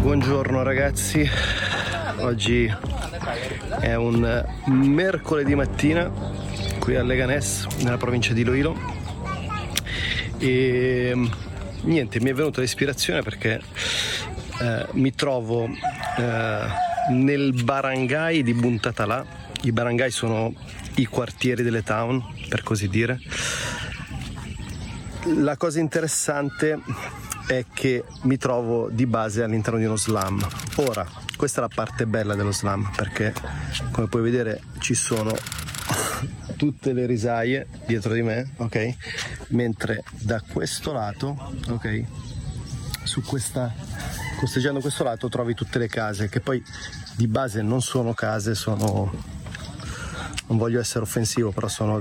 Buongiorno 0.00 0.62
ragazzi. 0.62 1.28
Oggi 2.20 2.74
è 3.80 3.94
un 3.94 4.44
mercoledì 4.66 5.54
mattina 5.54 6.10
qui 6.88 6.96
a 6.96 7.02
Leganés, 7.02 7.66
nella 7.82 7.98
provincia 7.98 8.32
di 8.32 8.40
Iloilo. 8.40 8.74
E 10.38 11.12
niente, 11.82 12.18
mi 12.18 12.30
è 12.30 12.32
venuta 12.32 12.62
l'ispirazione 12.62 13.20
perché 13.20 13.60
eh, 14.62 14.86
mi 14.92 15.14
trovo 15.14 15.66
eh, 15.66 16.66
nel 17.10 17.62
barangay 17.62 18.42
di 18.42 18.54
Buntatalà. 18.54 19.22
I 19.64 19.72
barangay 19.72 20.10
sono 20.10 20.54
i 20.94 21.04
quartieri 21.04 21.62
delle 21.62 21.82
town, 21.82 22.24
per 22.48 22.62
così 22.62 22.88
dire. 22.88 23.20
La 25.34 25.58
cosa 25.58 25.80
interessante 25.80 26.80
è 27.48 27.66
che 27.70 28.02
mi 28.22 28.38
trovo 28.38 28.88
di 28.90 29.04
base 29.04 29.42
all'interno 29.42 29.78
di 29.78 29.84
uno 29.84 29.96
slam. 29.96 30.40
Ora, 30.76 31.06
questa 31.36 31.58
è 31.60 31.68
la 31.68 31.70
parte 31.74 32.06
bella 32.06 32.34
dello 32.34 32.52
slam 32.52 32.90
perché 32.96 33.34
come 33.90 34.06
puoi 34.06 34.22
vedere 34.22 34.62
ci 34.78 34.94
sono 34.94 35.36
tutte 36.56 36.92
le 36.92 37.06
risaie 37.06 37.66
dietro 37.86 38.12
di 38.12 38.22
me, 38.22 38.50
ok? 38.56 38.94
Mentre 39.48 40.02
da 40.20 40.40
questo 40.40 40.92
lato, 40.92 41.52
ok? 41.68 42.04
Su 43.02 43.22
questa 43.22 43.72
costeggiando 44.38 44.80
questo 44.80 45.02
lato 45.02 45.28
trovi 45.28 45.54
tutte 45.54 45.78
le 45.78 45.88
case 45.88 46.28
che 46.28 46.40
poi 46.40 46.62
di 47.16 47.26
base 47.26 47.60
non 47.62 47.82
sono 47.82 48.14
case, 48.14 48.54
sono 48.54 49.10
non 50.46 50.56
voglio 50.56 50.80
essere 50.80 51.04
offensivo, 51.04 51.50
però 51.50 51.68
sono 51.68 52.00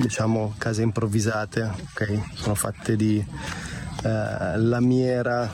diciamo 0.00 0.54
case 0.58 0.82
improvvisate, 0.82 1.62
ok? 1.62 2.20
Sono 2.34 2.54
fatte 2.54 2.96
di 2.96 3.24
eh, 4.04 4.58
lamiera, 4.58 5.52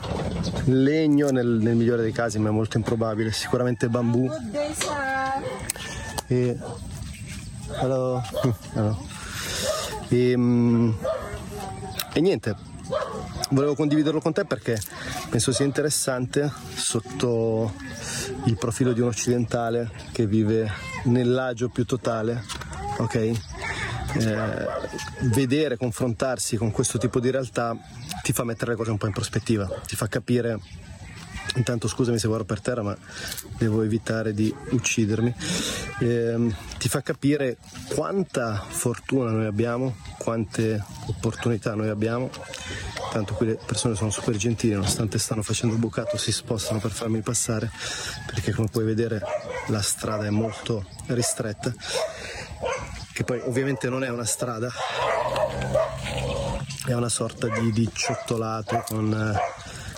legno 0.64 1.28
nel, 1.30 1.46
nel, 1.46 1.76
migliore 1.76 2.02
dei 2.02 2.12
casi, 2.12 2.38
ma 2.38 2.48
è 2.48 2.52
molto 2.52 2.78
improbabile, 2.78 3.32
sicuramente 3.32 3.88
bambù. 3.88 4.30
E, 6.26 6.58
hello. 7.80 8.22
Hello. 8.74 8.96
E, 10.08 10.36
mm, 10.36 10.90
e 12.12 12.20
niente, 12.20 12.54
volevo 13.50 13.74
condividerlo 13.74 14.20
con 14.20 14.32
te 14.32 14.44
perché 14.44 14.78
penso 15.28 15.52
sia 15.52 15.64
interessante 15.64 16.50
sotto 16.74 17.72
il 18.44 18.56
profilo 18.58 18.92
di 18.92 19.00
un 19.00 19.08
occidentale 19.08 19.90
che 20.12 20.26
vive 20.26 20.70
nell'agio 21.04 21.68
più 21.68 21.84
totale, 21.84 22.44
ok? 22.98 23.14
Eh, 23.14 24.66
vedere, 25.32 25.76
confrontarsi 25.76 26.56
con 26.56 26.72
questo 26.72 26.98
tipo 26.98 27.20
di 27.20 27.30
realtà 27.30 27.76
ti 28.22 28.32
fa 28.32 28.44
mettere 28.44 28.72
le 28.72 28.76
cose 28.76 28.90
un 28.90 28.98
po' 28.98 29.06
in 29.06 29.12
prospettiva, 29.12 29.68
ti 29.86 29.96
fa 29.96 30.08
capire 30.08 30.58
Intanto 31.56 31.88
scusami 31.88 32.18
se 32.18 32.28
guardo 32.28 32.44
per 32.44 32.60
terra, 32.60 32.82
ma 32.82 32.96
devo 33.58 33.82
evitare 33.82 34.32
di 34.32 34.54
uccidermi. 34.70 35.34
Eh, 36.02 36.54
ti 36.78 36.88
fa 36.88 37.02
capire 37.02 37.58
quanta 37.94 38.64
fortuna 38.66 39.32
noi 39.32 39.44
abbiamo, 39.44 39.96
quante 40.16 40.82
opportunità 41.06 41.74
noi 41.74 41.90
abbiamo. 41.90 42.30
Tanto 43.12 43.34
qui 43.34 43.48
le 43.48 43.58
persone 43.62 43.94
sono 43.94 44.10
super 44.10 44.34
gentili, 44.36 44.72
nonostante 44.72 45.18
stanno 45.18 45.42
facendo 45.42 45.74
il 45.74 45.80
bucato, 45.80 46.16
si 46.16 46.32
spostano 46.32 46.78
per 46.80 46.92
farmi 46.92 47.20
passare, 47.20 47.70
perché 48.24 48.52
come 48.52 48.68
puoi 48.68 48.84
vedere 48.84 49.20
la 49.66 49.82
strada 49.82 50.24
è 50.24 50.30
molto 50.30 50.86
ristretta. 51.08 51.70
Che 53.12 53.24
poi 53.24 53.40
ovviamente 53.44 53.90
non 53.90 54.02
è 54.02 54.08
una 54.08 54.24
strada, 54.24 54.70
è 56.86 56.94
una 56.94 57.10
sorta 57.10 57.46
di, 57.48 57.72
di 57.72 57.90
ciottolato 57.92 58.82
con 58.86 59.12
eh, 59.12 59.38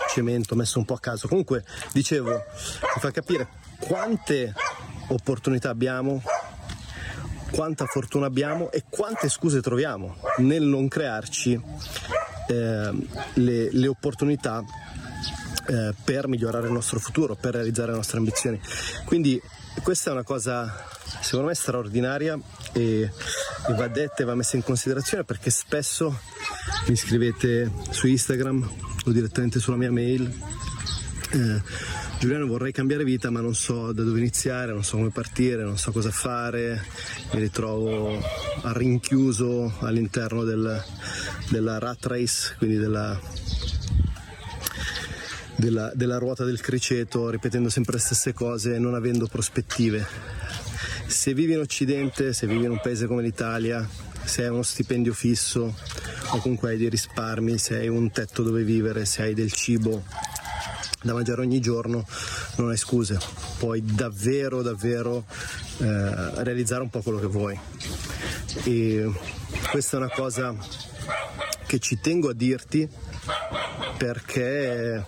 cemento 0.09 0.55
messo 0.55 0.79
un 0.79 0.85
po' 0.85 0.95
a 0.95 0.99
caso. 0.99 1.29
Comunque, 1.29 1.63
dicevo, 1.93 2.31
mi 2.31 2.99
fa 2.99 3.11
capire 3.11 3.47
quante 3.79 4.53
opportunità 5.07 5.69
abbiamo, 5.69 6.21
quanta 7.51 7.85
fortuna 7.85 8.25
abbiamo 8.25 8.71
e 8.71 8.83
quante 8.89 9.29
scuse 9.29 9.61
troviamo 9.61 10.17
nel 10.37 10.63
non 10.63 10.87
crearci 10.87 11.59
eh, 12.47 13.07
le, 13.33 13.71
le, 13.71 13.87
opportunità 13.87 14.63
eh, 15.67 15.93
per 16.03 16.27
migliorare 16.27 16.67
il 16.67 16.73
nostro 16.73 16.99
futuro, 16.99 17.35
per 17.35 17.53
realizzare 17.53 17.91
le 17.91 17.97
nostre 17.97 18.17
ambizioni. 18.17 18.59
Quindi 19.05 19.41
questa 19.81 20.09
è 20.09 20.13
una 20.13 20.23
cosa 20.23 20.91
secondo 21.21 21.47
me 21.47 21.55
straordinaria 21.55 22.37
e, 22.73 23.09
va 23.75 23.87
detta 23.87 24.23
e 24.23 24.25
va 24.25 24.35
messa 24.35 24.55
in 24.55 24.63
considerazione 24.63 25.23
perché 25.23 25.49
spesso 25.49 26.19
mi 26.87 26.95
scrivete 26.95 27.71
su 27.89 28.07
Instagram 28.07 28.69
o 29.05 29.11
direttamente 29.11 29.59
sulla 29.59 29.77
mia 29.77 29.91
mail. 29.91 30.23
Eh, 31.31 31.61
Giuliano 32.23 32.47
vorrei 32.47 32.71
cambiare 32.71 33.03
vita 33.03 33.29
ma 33.29 33.41
non 33.41 33.53
so 33.53 33.91
da 33.91 34.01
dove 34.01 34.17
iniziare, 34.17 34.71
non 34.71 34.85
so 34.85 34.95
come 34.95 35.09
partire, 35.09 35.61
non 35.63 35.77
so 35.77 35.91
cosa 35.91 36.09
fare, 36.09 36.81
mi 37.33 37.41
ritrovo 37.41 38.17
rinchiuso 38.61 39.79
all'interno 39.81 40.45
del, 40.45 40.81
della 41.49 41.79
rat 41.79 42.05
race, 42.05 42.55
quindi 42.59 42.77
della, 42.77 43.19
della, 45.57 45.91
della 45.93 46.17
ruota 46.17 46.45
del 46.45 46.61
criceto, 46.61 47.29
ripetendo 47.29 47.67
sempre 47.67 47.95
le 47.95 47.99
stesse 47.99 48.31
cose 48.31 48.75
e 48.75 48.79
non 48.79 48.95
avendo 48.95 49.27
prospettive. 49.27 50.07
Se 51.05 51.33
vivi 51.33 51.51
in 51.51 51.59
Occidente, 51.59 52.31
se 52.31 52.47
vivi 52.47 52.63
in 52.63 52.71
un 52.71 52.79
paese 52.81 53.05
come 53.05 53.21
l'Italia, 53.21 53.85
se 54.23 54.43
hai 54.43 54.49
uno 54.49 54.63
stipendio 54.63 55.11
fisso 55.11 55.75
o 56.29 56.37
comunque 56.37 56.69
hai 56.69 56.77
dei 56.77 56.87
risparmi, 56.87 57.57
se 57.57 57.75
hai 57.75 57.89
un 57.89 58.09
tetto 58.11 58.43
dove 58.43 58.63
vivere, 58.63 59.03
se 59.03 59.23
hai 59.23 59.33
del 59.33 59.51
cibo 59.51 60.05
da 61.03 61.13
mangiare 61.13 61.41
ogni 61.41 61.59
giorno, 61.59 62.05
non 62.57 62.69
hai 62.69 62.77
scuse, 62.77 63.19
puoi 63.59 63.83
davvero 63.85 64.61
davvero 64.61 65.25
eh, 65.77 66.43
realizzare 66.43 66.81
un 66.81 66.89
po' 66.89 67.01
quello 67.01 67.19
che 67.19 67.27
vuoi. 67.27 67.59
E 68.63 69.11
questa 69.69 69.97
è 69.97 69.99
una 69.99 70.09
cosa 70.09 70.55
che 71.67 71.79
ci 71.79 71.99
tengo 71.99 72.29
a 72.29 72.33
dirti 72.33 72.87
perché 73.97 75.05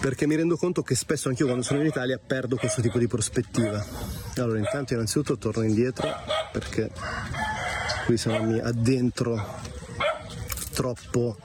perché 0.00 0.26
mi 0.26 0.34
rendo 0.34 0.56
conto 0.56 0.82
che 0.82 0.96
spesso 0.96 1.28
anch'io 1.28 1.46
quando 1.46 1.62
sono 1.62 1.80
in 1.80 1.86
Italia 1.86 2.18
perdo 2.18 2.56
questo 2.56 2.80
tipo 2.82 2.98
di 2.98 3.06
prospettiva. 3.06 3.84
Allora 4.36 4.58
intanto 4.58 4.94
innanzitutto 4.94 5.38
torno 5.38 5.62
indietro 5.62 6.08
perché 6.50 6.90
qui 8.06 8.16
se 8.16 8.28
non 8.30 8.48
mi 8.48 8.58
addentro 8.58 9.61
troppo 10.72 11.36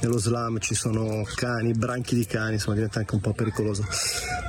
nello 0.00 0.18
slam 0.18 0.58
ci 0.58 0.74
sono 0.74 1.24
cani, 1.34 1.72
branchi 1.72 2.14
di 2.14 2.26
cani, 2.26 2.54
insomma 2.54 2.74
diventa 2.74 2.98
anche 3.00 3.14
un 3.14 3.20
po' 3.20 3.32
pericoloso. 3.32 3.84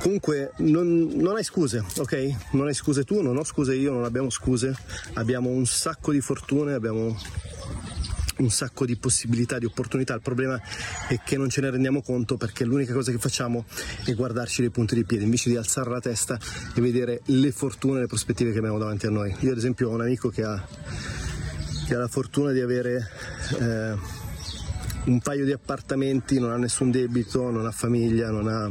Comunque 0.00 0.52
non, 0.58 1.10
non, 1.14 1.36
hai 1.36 1.44
scuse, 1.44 1.84
ok? 1.96 2.52
Non 2.52 2.66
hai 2.66 2.74
scuse 2.74 3.04
tu, 3.04 3.22
non 3.22 3.36
ho 3.36 3.44
scuse 3.44 3.74
io, 3.74 3.92
non 3.92 4.04
abbiamo 4.04 4.30
scuse, 4.30 4.76
abbiamo 5.14 5.48
un 5.48 5.66
sacco 5.66 6.12
di 6.12 6.20
fortune, 6.20 6.74
abbiamo 6.74 7.16
un 8.38 8.50
sacco 8.50 8.84
di 8.84 8.96
possibilità, 8.96 9.58
di 9.58 9.64
opportunità. 9.64 10.14
Il 10.14 10.20
problema 10.20 10.60
è 11.08 11.18
che 11.24 11.36
non 11.36 11.48
ce 11.48 11.62
ne 11.62 11.70
rendiamo 11.70 12.02
conto 12.02 12.36
perché 12.36 12.64
l'unica 12.64 12.92
cosa 12.92 13.10
che 13.10 13.18
facciamo 13.18 13.64
è 14.04 14.14
guardarci 14.14 14.62
le 14.62 14.70
punte 14.70 14.94
di 14.94 15.04
piedi 15.04 15.24
invece 15.24 15.48
di 15.48 15.56
alzare 15.56 15.90
la 15.90 16.00
testa 16.00 16.38
e 16.74 16.80
vedere 16.80 17.22
le 17.26 17.50
fortune 17.50 18.00
le 18.00 18.06
prospettive 18.06 18.52
che 18.52 18.58
abbiamo 18.58 18.78
davanti 18.78 19.06
a 19.06 19.10
noi. 19.10 19.34
Io 19.40 19.52
ad 19.52 19.56
esempio 19.56 19.88
ho 19.88 19.94
un 19.94 20.02
amico 20.02 20.28
che 20.28 20.42
ha 20.42 20.64
che 21.86 21.94
ha 21.94 21.98
la 21.98 22.08
fortuna 22.08 22.50
di 22.50 22.60
avere 22.60 23.08
eh, 23.60 23.94
un 25.06 25.20
paio 25.20 25.44
di 25.44 25.52
appartamenti, 25.52 26.38
non 26.38 26.52
ha 26.52 26.56
nessun 26.56 26.90
debito, 26.90 27.50
non 27.50 27.66
ha 27.66 27.70
famiglia, 27.70 28.30
non 28.30 28.48
ha, 28.48 28.70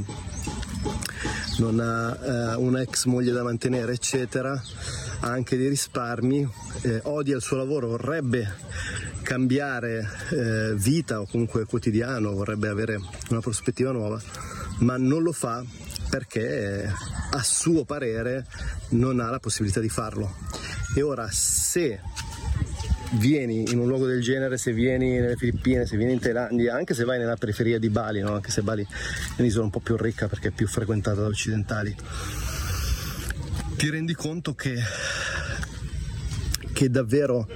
non 1.59 1.79
ha 1.79 2.53
eh, 2.53 2.55
una 2.55 2.81
ex 2.81 3.05
moglie 3.05 3.31
da 3.31 3.43
mantenere, 3.43 3.93
eccetera, 3.93 4.51
ha 5.21 5.29
anche 5.29 5.57
dei 5.57 5.69
risparmi, 5.69 6.47
eh, 6.81 6.99
odia 7.03 7.35
il 7.35 7.41
suo 7.41 7.57
lavoro, 7.57 7.89
vorrebbe 7.89 8.53
cambiare 9.21 10.07
eh, 10.31 10.73
vita 10.75 11.21
o 11.21 11.25
comunque 11.25 11.65
quotidiano, 11.65 12.31
vorrebbe 12.31 12.67
avere 12.67 12.99
una 13.29 13.39
prospettiva 13.39 13.91
nuova, 13.91 14.21
ma 14.79 14.97
non 14.97 15.23
lo 15.23 15.31
fa 15.31 15.63
perché 16.09 16.91
a 17.31 17.43
suo 17.43 17.83
parere 17.85 18.45
non 18.89 19.19
ha 19.19 19.29
la 19.29 19.39
possibilità 19.39 19.79
di 19.79 19.89
farlo. 19.89 20.35
E 20.95 21.01
ora 21.01 21.27
se 21.31 21.99
vieni 23.17 23.71
in 23.71 23.79
un 23.79 23.87
luogo 23.87 24.05
del 24.05 24.21
genere, 24.21 24.57
se 24.57 24.73
vieni 24.73 25.19
nelle 25.19 25.35
Filippine, 25.35 25.85
se 25.85 25.97
vieni 25.97 26.13
in 26.13 26.19
Thailandia, 26.19 26.75
anche 26.75 26.93
se 26.93 27.03
vai 27.03 27.17
nella 27.17 27.35
periferia 27.35 27.79
di 27.79 27.89
Bali, 27.89 28.21
no? 28.21 28.33
anche 28.33 28.51
se 28.51 28.61
Bali 28.61 28.83
è 28.83 29.41
un'isola 29.41 29.65
un 29.65 29.71
po' 29.71 29.79
più 29.79 29.95
ricca 29.97 30.27
perché 30.27 30.49
è 30.49 30.51
più 30.51 30.67
frequentata 30.67 31.21
da 31.21 31.27
occidentali, 31.27 31.95
ti 33.77 33.89
rendi 33.89 34.13
conto 34.13 34.53
che, 34.55 34.75
che 36.73 36.89
davvero 36.89 37.47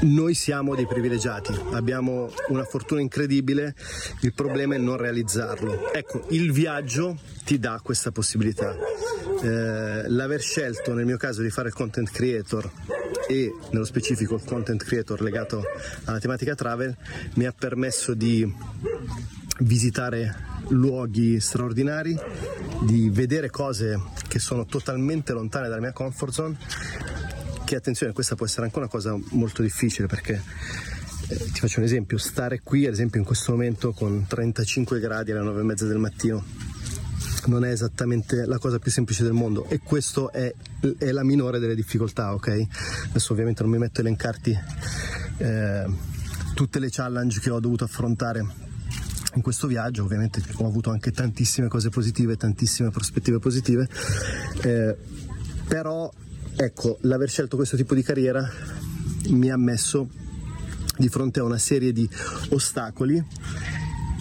noi 0.00 0.34
siamo 0.34 0.74
dei 0.74 0.86
privilegiati, 0.86 1.58
abbiamo 1.72 2.30
una 2.48 2.64
fortuna 2.64 3.00
incredibile, 3.00 3.74
il 4.20 4.32
problema 4.34 4.74
è 4.74 4.78
non 4.78 4.96
realizzarlo. 4.96 5.92
Ecco, 5.92 6.24
il 6.30 6.52
viaggio 6.52 7.16
ti 7.44 7.58
dà 7.58 7.80
questa 7.82 8.12
possibilità. 8.12 8.76
Eh, 9.42 10.08
l'aver 10.08 10.40
scelto 10.40 10.94
nel 10.94 11.04
mio 11.04 11.18
caso 11.18 11.42
di 11.42 11.50
fare 11.50 11.68
il 11.68 11.74
content 11.74 12.10
creator 12.10 12.70
e 13.28 13.52
nello 13.70 13.84
specifico 13.84 14.36
il 14.36 14.42
content 14.44 14.82
creator 14.82 15.20
legato 15.20 15.62
alla 16.04 16.18
tematica 16.18 16.54
travel 16.54 16.96
mi 17.34 17.44
ha 17.44 17.52
permesso 17.52 18.14
di 18.14 18.50
visitare 19.60 20.34
luoghi 20.68 21.38
straordinari, 21.40 22.18
di 22.82 23.10
vedere 23.10 23.50
cose 23.50 24.00
che 24.26 24.38
sono 24.38 24.64
totalmente 24.64 25.32
lontane 25.32 25.68
dalla 25.68 25.80
mia 25.80 25.92
comfort 25.92 26.32
zone 26.32 26.56
che 27.64 27.76
attenzione 27.76 28.12
questa 28.12 28.36
può 28.36 28.46
essere 28.46 28.66
anche 28.66 28.78
una 28.78 28.88
cosa 28.88 29.18
molto 29.30 29.60
difficile 29.60 30.06
perché 30.06 30.40
eh, 31.28 31.36
ti 31.52 31.60
faccio 31.60 31.80
un 31.80 31.84
esempio, 31.84 32.16
stare 32.16 32.60
qui 32.62 32.86
ad 32.86 32.92
esempio 32.92 33.18
in 33.18 33.26
questo 33.26 33.52
momento 33.52 33.92
con 33.92 34.24
35 34.26 35.00
gradi 35.00 35.32
alle 35.32 35.40
9 35.42 35.60
e 35.60 35.64
mezza 35.64 35.84
del 35.84 35.98
mattino 35.98 36.44
non 37.46 37.64
è 37.64 37.70
esattamente 37.70 38.44
la 38.46 38.58
cosa 38.58 38.78
più 38.78 38.90
semplice 38.90 39.22
del 39.22 39.32
mondo. 39.32 39.66
E 39.68 39.80
questo 39.80 40.30
è, 40.32 40.52
è 40.98 41.10
la 41.10 41.24
minore 41.24 41.58
delle 41.58 41.74
difficoltà, 41.74 42.34
ok? 42.34 42.66
Adesso 43.10 43.32
ovviamente 43.32 43.62
non 43.62 43.72
mi 43.72 43.78
metto 43.78 44.00
a 44.00 44.04
elencarti 44.04 44.58
eh, 45.38 45.86
tutte 46.54 46.78
le 46.78 46.88
challenge 46.90 47.40
che 47.40 47.50
ho 47.50 47.60
dovuto 47.60 47.84
affrontare 47.84 48.44
in 49.34 49.42
questo 49.42 49.66
viaggio, 49.66 50.02
ovviamente 50.02 50.42
ho 50.54 50.66
avuto 50.66 50.90
anche 50.90 51.12
tantissime 51.12 51.68
cose 51.68 51.90
positive, 51.90 52.36
tantissime 52.36 52.90
prospettive 52.90 53.38
positive, 53.38 53.86
eh, 54.62 54.96
però 55.68 56.10
Ecco, 56.58 56.96
l'aver 57.02 57.28
scelto 57.28 57.56
questo 57.56 57.76
tipo 57.76 57.94
di 57.94 58.02
carriera 58.02 58.50
mi 59.28 59.50
ha 59.50 59.58
messo 59.58 60.08
di 60.96 61.10
fronte 61.10 61.40
a 61.40 61.42
una 61.42 61.58
serie 61.58 61.92
di 61.92 62.08
ostacoli 62.48 63.22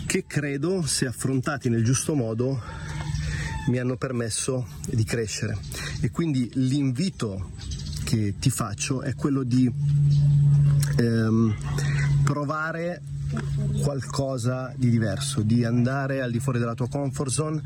che 0.06 0.26
credo, 0.28 0.86
se 0.86 1.06
affrontati 1.06 1.70
nel 1.70 1.86
giusto 1.86 2.14
modo, 2.14 2.62
mi 3.68 3.80
hanno 3.80 3.98
permesso 3.98 4.68
di 4.88 5.04
crescere. 5.04 5.58
E 6.02 6.12
quindi 6.12 6.50
l'invito 6.54 7.52
che 8.04 8.36
ti 8.40 8.50
faccio 8.50 9.02
è 9.02 9.16
quello 9.16 9.44
di 9.44 9.72
ehm, 10.98 11.56
provare 12.24 13.02
qualcosa 13.82 14.72
di 14.76 14.90
diverso, 14.90 15.42
di 15.42 15.64
andare 15.64 16.22
al 16.22 16.32
di 16.32 16.40
fuori 16.40 16.60
della 16.60 16.76
tua 16.76 16.88
comfort 16.88 17.32
zone, 17.32 17.62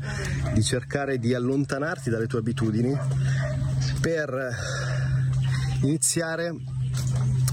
di 0.54 0.62
cercare 0.62 1.18
di 1.18 1.34
allontanarti 1.34 2.10
dalle 2.10 2.26
tue 2.26 2.38
abitudini 2.38 2.96
per 4.00 4.56
iniziare 5.82 6.54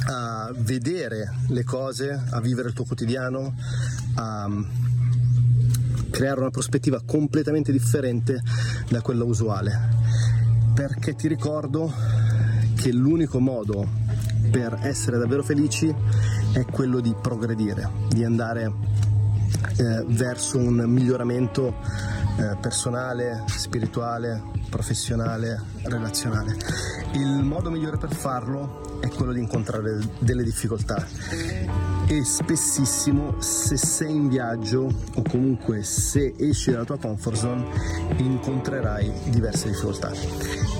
a 0.05 0.51
vedere 0.55 1.33
le 1.49 1.63
cose, 1.63 2.23
a 2.29 2.39
vivere 2.39 2.69
il 2.69 2.73
tuo 2.73 2.85
quotidiano, 2.85 3.53
a 4.15 4.49
creare 6.17 6.39
una 6.39 6.49
prospettiva 6.49 6.99
completamente 7.05 7.71
differente 7.71 8.41
da 8.89 9.01
quella 9.01 9.23
usuale. 9.23 9.89
Perché 10.73 11.13
ti 11.13 11.27
ricordo 11.27 11.93
che 12.73 12.91
l'unico 12.91 13.39
modo 13.39 13.87
per 14.49 14.79
essere 14.81 15.19
davvero 15.19 15.43
felici 15.43 15.93
è 16.53 16.65
quello 16.65 17.01
di 17.01 17.15
progredire, 17.21 17.87
di 18.09 18.23
andare 18.23 18.73
eh, 19.77 20.05
verso 20.07 20.57
un 20.57 20.85
miglioramento 20.87 21.75
eh, 22.39 22.57
personale, 22.59 23.43
spirituale, 23.45 24.41
professionale, 24.71 25.61
relazionale. 25.83 26.57
Il 27.13 27.43
modo 27.43 27.69
migliore 27.69 27.97
per 27.97 28.11
farlo 28.11 28.99
è 29.01 29.07
quello 29.09 29.33
di 29.33 29.39
incontrare 29.39 29.99
delle 30.17 30.43
difficoltà 30.43 31.05
e 32.07 32.23
spessissimo 32.23 33.41
se 33.41 33.75
sei 33.75 34.15
in 34.15 34.29
viaggio 34.29 34.87
o 35.15 35.21
comunque 35.29 35.83
se 35.83 36.33
esci 36.37 36.71
dalla 36.71 36.85
tua 36.85 36.97
comfort 36.97 37.35
zone 37.35 37.65
incontrerai 38.15 39.11
diverse 39.25 39.67
difficoltà 39.67 40.11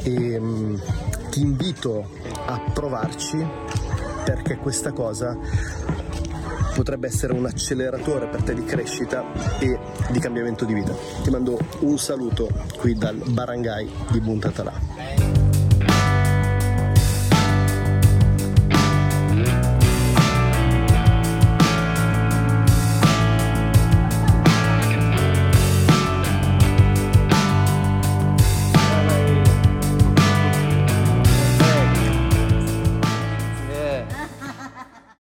e 0.03 0.37
um, 0.37 0.79
ti 1.29 1.41
invito 1.41 2.09
a 2.45 2.59
provarci 2.73 3.45
perché 4.23 4.55
questa 4.57 4.93
cosa 4.93 5.37
potrebbe 6.73 7.07
essere 7.07 7.33
un 7.33 7.45
acceleratore 7.45 8.27
per 8.27 8.43
te 8.43 8.53
di 8.53 8.63
crescita 8.63 9.25
e 9.59 9.79
di 10.11 10.19
cambiamento 10.19 10.63
di 10.63 10.75
vita. 10.75 10.93
Ti 11.23 11.29
mando 11.31 11.57
un 11.79 11.97
saluto 11.97 12.49
qui 12.77 12.93
dal 12.93 13.15
barangay 13.15 13.89
di 14.11 14.19
Buntatala. 14.19 14.96